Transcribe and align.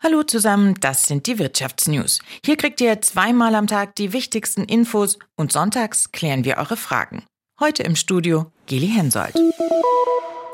Hallo 0.00 0.22
zusammen, 0.22 0.74
das 0.80 1.08
sind 1.08 1.26
die 1.26 1.40
Wirtschaftsnews. 1.40 2.20
Hier 2.44 2.56
kriegt 2.56 2.80
ihr 2.80 3.00
zweimal 3.02 3.56
am 3.56 3.66
Tag 3.66 3.96
die 3.96 4.12
wichtigsten 4.12 4.62
Infos 4.62 5.18
und 5.34 5.50
sonntags 5.50 6.12
klären 6.12 6.44
wir 6.44 6.58
eure 6.58 6.76
Fragen. 6.76 7.24
Heute 7.58 7.82
im 7.82 7.96
Studio 7.96 8.52
Geli 8.68 8.88
Hensoldt. 8.88 9.34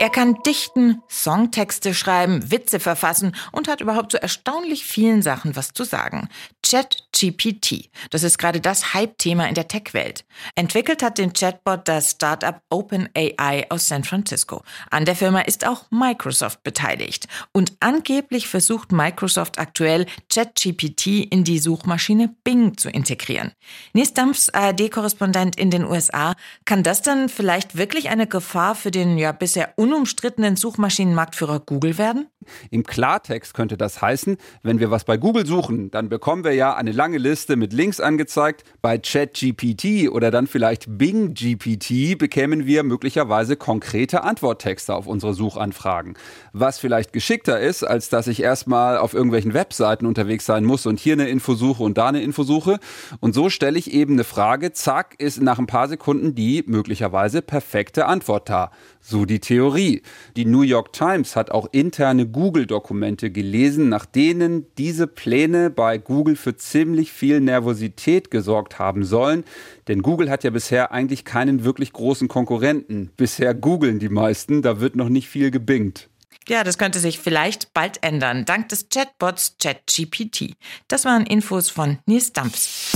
Er 0.01 0.11
kann 0.11 0.43
dichten, 0.43 1.03
Songtexte 1.09 1.95
schreiben, 1.95 2.51
Witze 2.51 2.79
verfassen 2.79 3.35
und 3.53 3.69
hat 3.69 3.81
überhaupt 3.81 4.13
so 4.13 4.19
erstaunlich 4.19 4.85
vielen 4.85 5.23
Sachen 5.23 5.57
was 5.57 5.73
zu 5.73 5.85
sagen. 5.85 6.29
ChatGPT, 6.62 7.91
das 8.11 8.23
ist 8.23 8.39
gerade 8.39 8.61
das 8.61 8.93
Hype-Thema 8.93 9.48
in 9.48 9.55
der 9.55 9.69
Tech-Welt. 9.69 10.25
Entwickelt 10.57 11.03
hat 11.03 11.19
den 11.19 11.33
Chatbot 11.33 11.87
das 11.89 12.11
Startup 12.11 12.61
OpenAI 12.71 13.66
aus 13.71 13.87
San 13.89 14.03
Francisco. 14.03 14.62
An 14.91 15.05
der 15.05 15.15
Firma 15.15 15.41
ist 15.41 15.67
auch 15.67 15.85
Microsoft 15.91 16.62
beteiligt. 16.65 17.29
Und 17.53 17.73
angeblich 17.81 18.49
versucht 18.49 18.93
Microsoft 18.93 19.59
aktuell, 19.59 20.07
ChatGPT 20.29 21.07
in 21.31 21.45
die 21.45 21.59
Suchmaschine 21.59 22.35
Bing 22.43 22.77
zu 22.77 22.91
integrieren. 22.91 23.52
Nils 23.93 24.12
Dampfs 24.12 24.51
ARD-Korrespondent 24.51 25.57
in 25.57 25.71
den 25.71 25.85
USA, 25.85 26.35
kann 26.65 26.83
das 26.83 27.01
dann 27.02 27.29
vielleicht 27.29 27.77
wirklich 27.77 28.04
eine 28.09 28.27
Gefahr 28.27 28.75
für 28.75 28.91
den 28.91 29.19
ja 29.19 29.33
bisher 29.33 29.75
unumstrittenen 29.77 30.57
Suchmaschinenmarktführer 30.57 31.61
Google 31.61 31.99
werden? 31.99 32.29
Im 32.71 32.84
Klartext 32.84 33.55
könnte 33.55 33.77
das 33.77 34.03
heißen, 34.03 34.37
wenn 34.62 34.80
wir 34.80 34.91
was 34.91 35.05
bei 35.05 35.16
Google 35.16 35.47
suchen, 35.47 35.91
dann 35.91 36.09
bekommen 36.09 36.45
wir 36.45 36.52
ja 36.52 36.75
eine 36.75 36.93
lange 36.93 37.19
Liste 37.19 37.57
mit 37.57 37.73
Links 37.73 38.01
angezeigt. 38.01 38.65
Bei 38.83 38.98
ChatGPT 38.98 40.11
oder 40.11 40.30
dann 40.30 40.47
vielleicht 40.47 40.99
Bing 40.99 41.35
GPT 41.35 42.19
bekämen 42.19 42.66
wir 42.66 42.83
möglicherweise 42.83 43.57
konkrete 43.57 44.23
Antworttexte 44.23 44.95
auf 44.95 45.07
unsere 45.07 45.35
Suchanfragen. 45.35 46.15
Was 46.52 46.79
vielleicht 46.79 47.12
geschickter 47.12 47.61
ist, 47.61 47.83
als 47.83 48.09
dass 48.09 48.27
ich 48.27 48.43
erstmal 48.43 48.99
auf 48.99 49.15
irgendwelchen 49.15 49.55
Webseiten 49.55 50.07
unterwegs 50.07 50.47
sein 50.47 50.65
muss 50.65 50.87
und 50.87 51.01
hier 51.01 51.15
eine 51.15 51.29
Info 51.29 51.55
suche 51.55 51.83
und 51.83 51.99
da 51.99 52.09
eine 52.09 52.23
Info 52.23 52.43
suche. 52.43 52.79
Und 53.21 53.35
so 53.35 53.51
stelle 53.51 53.79
ich 53.79 53.93
eben 53.93 54.15
eine 54.15 54.24
Frage, 54.24 54.73
zack, 54.73 55.15
ist 55.18 55.40
nach 55.40 55.59
ein 55.59 55.66
paar 55.66 55.88
Sekunden 55.88 56.35
die 56.35 56.65
möglicherweise 56.66 57.43
perfekte 57.43 58.07
Antwort 58.07 58.49
da. 58.49 58.71
So 59.01 59.24
die 59.24 59.40
Theorie. 59.40 60.02
Die 60.37 60.45
New 60.45 60.63
York 60.63 60.93
Times 60.93 61.37
hat 61.37 61.51
auch 61.51 61.68
interne 61.73 62.27
Google-Dokumente 62.35 63.30
gelesen, 63.30 63.88
nach 63.88 64.04
denen 64.04 64.66
diese 64.77 65.06
Pläne 65.06 65.71
bei 65.71 65.97
Google 65.99 66.37
für 66.37 66.56
ziemlich 66.56 67.12
viel 67.12 67.41
Nervosität 67.41 68.31
gesorgt 68.31 68.78
haben 68.78 69.04
sollen. 69.04 69.44
Denn 69.88 70.03
Google 70.03 70.28
hat 70.31 70.44
ja 70.44 70.50
bisher 70.50 70.93
eigentlich 70.93 71.25
keinen 71.25 71.65
wirklich 71.65 71.93
großen 71.93 72.28
Konkurrenten. 72.28 73.10
Bisher 73.16 73.55
googeln 73.55 74.00
die 74.00 74.09
meisten, 74.09 74.60
da 74.60 74.81
wird 74.81 74.97
noch 74.97 75.09
nicht 75.09 75.28
viel 75.28 75.50
gebingt. 75.50 76.10
Ja, 76.49 76.65
das 76.65 76.77
könnte 76.77 76.99
sich 76.99 77.21
vielleicht 77.21 77.72
bald 77.72 78.03
ändern, 78.03 78.44
dank 78.44 78.69
des 78.69 78.88
Chatbots 78.91 79.56
ChatGPT. 79.62 80.56
Das 80.88 81.05
waren 81.05 81.25
Infos 81.25 81.71
von 81.71 81.99
Nils 82.05 82.32
Dampfs. 82.32 82.93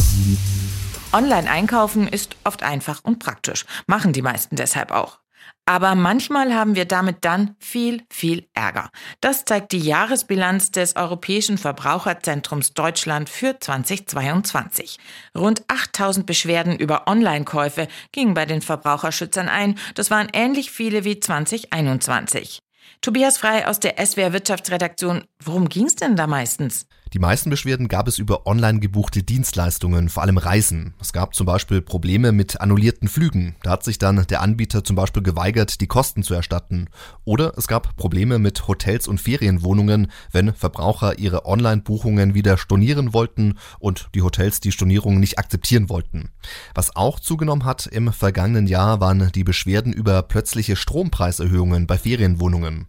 Online 1.12 1.48
einkaufen 1.48 2.09
ist 2.09 2.36
oft 2.44 2.62
einfach 2.62 3.05
und 3.05 3.20
praktisch, 3.20 3.64
machen 3.86 4.12
die 4.12 4.20
meisten 4.20 4.56
deshalb 4.56 4.91
auch. 4.91 5.20
Aber 5.69 5.94
manchmal 5.94 6.55
haben 6.55 6.77
wir 6.77 6.86
damit 6.86 7.27
dann 7.27 7.55
viel, 7.58 8.02
viel 8.08 8.48
Ärger. 8.55 8.88
Das 9.20 9.44
zeigt 9.44 9.72
die 9.72 9.80
Jahresbilanz 9.80 10.70
des 10.70 10.97
Europäischen 10.97 11.58
Verbraucherzentrums 11.58 12.72
Deutschland 12.72 13.28
für 13.28 13.60
2022. 13.60 14.97
Rund 15.36 15.62
8000 15.69 16.25
Beschwerden 16.25 16.78
über 16.78 17.06
Online-Käufe 17.06 17.86
gingen 18.12 18.33
bei 18.33 18.47
den 18.47 18.62
Verbraucherschützern 18.62 19.50
ein. 19.50 19.78
Das 19.94 20.10
waren 20.10 20.28
ähnlich 20.33 20.70
viele 20.70 21.05
wie 21.05 21.20
2021. 21.20 22.60
Tobias 23.03 23.36
Frei 23.36 23.66
aus 23.66 23.78
der 23.78 24.03
SWR 24.03 24.32
Wirtschaftsredaktion. 24.32 25.25
Worum 25.44 25.69
ging 25.69 25.84
es 25.84 25.97
denn 25.97 26.16
da 26.16 26.27
meistens? 26.27 26.86
Die 27.14 27.19
meisten 27.19 27.48
Beschwerden 27.48 27.89
gab 27.89 28.06
es 28.06 28.19
über 28.19 28.47
online 28.47 28.81
gebuchte 28.81 29.23
Dienstleistungen, 29.23 30.11
vor 30.11 30.23
allem 30.23 30.37
Reisen. 30.37 30.92
Es 31.01 31.15
gab 31.15 31.34
zum 31.34 31.47
Beispiel 31.47 31.81
Probleme 31.81 32.33
mit 32.33 32.61
annullierten 32.61 33.09
Flügen. 33.09 33.56
Da 33.62 33.70
hat 33.70 33.84
sich 33.84 33.98
dann 33.98 34.27
der 34.27 34.43
Anbieter 34.43 34.84
zum 34.84 34.94
Beispiel 34.94 35.22
geweigert, 35.22 35.81
die 35.81 35.87
Kosten 35.87 36.22
zu 36.22 36.34
erstatten. 36.34 36.88
Oder 37.25 37.55
es 37.56 37.66
gab 37.66 37.97
Probleme 37.97 38.38
mit 38.38 38.69
Hotels 38.69 39.09
und 39.09 39.22
Ferienwohnungen, 39.22 40.10
wenn 40.32 40.53
Verbraucher 40.53 41.19
ihre 41.19 41.47
Online-Buchungen 41.47 42.34
wieder 42.34 42.59
stornieren 42.59 43.15
wollten 43.15 43.59
und 43.78 44.11
die 44.15 44.22
Hotels 44.22 44.61
die 44.61 44.72
Stornierungen 44.72 45.19
nicht 45.19 45.38
akzeptieren 45.38 45.88
wollten. 45.88 46.28
Was 46.75 46.94
auch 46.94 47.21
zugenommen 47.21 47.65
hat 47.65 47.87
im 47.87 48.12
vergangenen 48.12 48.66
Jahr 48.66 49.00
waren 49.00 49.32
die 49.32 49.44
Beschwerden 49.44 49.94
über 49.94 50.22
plötzliche 50.22 50.77
Strompreiserhöhungen 50.77 51.87
bei 51.87 51.97
Ferienwohnungen. 51.97 52.87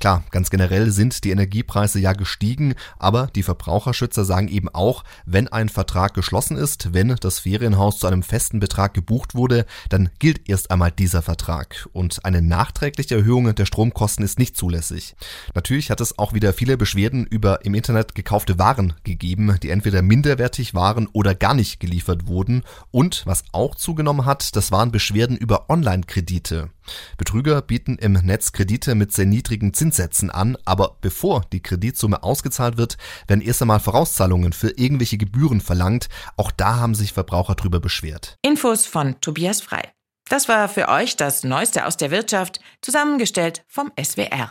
Klar, 0.00 0.24
ganz 0.30 0.50
generell 0.50 0.90
sind 0.90 1.24
die 1.24 1.30
Energiepreise 1.30 1.98
ja 1.98 2.12
gestiegen, 2.12 2.74
aber 2.98 3.26
die 3.34 3.42
Verbraucherschützer 3.42 4.24
sagen 4.24 4.48
eben 4.48 4.68
auch, 4.68 5.04
wenn 5.26 5.48
ein 5.48 5.68
Vertrag 5.68 6.14
geschlossen 6.14 6.56
ist, 6.56 6.92
wenn 6.92 7.14
das 7.16 7.40
Ferienhaus 7.40 7.98
zu 7.98 8.06
einem 8.06 8.22
festen 8.22 8.60
Betrag 8.60 8.94
gebucht 8.94 9.34
wurde, 9.34 9.66
dann 9.88 10.10
gilt 10.18 10.48
erst 10.48 10.70
einmal 10.70 10.92
dieser 10.92 11.22
Vertrag 11.22 11.88
und 11.92 12.24
eine 12.24 12.42
nachträgliche 12.42 13.16
Erhöhung 13.16 13.54
der 13.54 13.66
Stromkosten 13.66 14.24
ist 14.24 14.38
nicht 14.38 14.56
zulässig. 14.56 15.16
Natürlich 15.54 15.90
hat 15.90 16.00
es 16.00 16.18
auch 16.18 16.32
wieder 16.32 16.52
viele 16.52 16.76
Beschwerden 16.76 17.26
über 17.26 17.64
im 17.64 17.74
Internet 17.74 18.14
gekaufte 18.14 18.58
Waren 18.58 18.94
gegeben, 19.04 19.56
die 19.62 19.70
entweder 19.70 20.02
minderwertig 20.02 20.74
waren 20.74 21.08
oder 21.12 21.34
gar 21.34 21.54
nicht 21.54 21.80
geliefert 21.80 22.26
wurden 22.26 22.62
und 22.90 23.22
was 23.26 23.44
auch 23.52 23.74
zugenommen 23.74 24.26
hat, 24.26 24.54
das 24.54 24.70
waren 24.70 24.92
Beschwerden 24.92 25.36
über 25.36 25.68
Online-Kredite. 25.68 26.70
Betrüger 27.16 27.62
bieten 27.62 27.96
im 27.96 28.12
Netz 28.12 28.52
Kredite 28.52 28.94
mit 28.94 29.12
sehr 29.12 29.26
niedrigen 29.48 29.72
Zinssätzen 29.72 30.30
an, 30.30 30.56
aber 30.64 30.96
bevor 31.00 31.42
die 31.52 31.62
Kreditsumme 31.62 32.22
ausgezahlt 32.22 32.76
wird, 32.76 32.98
werden 33.26 33.40
erst 33.40 33.62
einmal 33.62 33.80
Vorauszahlungen 33.80 34.52
für 34.52 34.70
irgendwelche 34.76 35.16
Gebühren 35.16 35.60
verlangt. 35.60 36.08
Auch 36.36 36.50
da 36.50 36.76
haben 36.76 36.94
sich 36.94 37.12
Verbraucher 37.12 37.54
drüber 37.54 37.80
beschwert. 37.80 38.36
Infos 38.42 38.86
von 38.86 39.20
Tobias 39.20 39.60
Frei. 39.60 39.92
Das 40.28 40.48
war 40.48 40.68
für 40.68 40.88
euch 40.88 41.16
das 41.16 41.44
Neueste 41.44 41.86
aus 41.86 41.96
der 41.96 42.10
Wirtschaft, 42.10 42.60
zusammengestellt 42.82 43.64
vom 43.66 43.90
SWR. 43.98 44.46